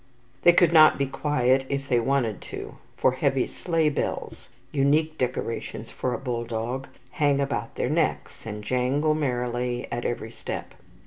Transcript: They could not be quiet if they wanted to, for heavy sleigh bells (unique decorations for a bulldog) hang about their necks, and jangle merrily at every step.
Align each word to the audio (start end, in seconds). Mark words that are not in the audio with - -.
They 0.41 0.53
could 0.53 0.73
not 0.73 0.97
be 0.97 1.05
quiet 1.05 1.63
if 1.69 1.87
they 1.87 1.99
wanted 1.99 2.41
to, 2.49 2.79
for 2.97 3.11
heavy 3.11 3.45
sleigh 3.45 3.89
bells 3.89 4.49
(unique 4.71 5.15
decorations 5.15 5.91
for 5.91 6.15
a 6.15 6.17
bulldog) 6.17 6.87
hang 7.11 7.39
about 7.39 7.75
their 7.75 7.87
necks, 7.87 8.47
and 8.47 8.63
jangle 8.63 9.13
merrily 9.13 9.87
at 9.91 10.03
every 10.03 10.31
step. 10.31 10.73